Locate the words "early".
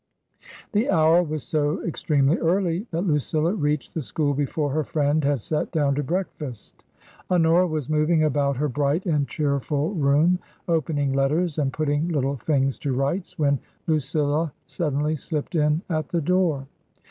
2.39-2.87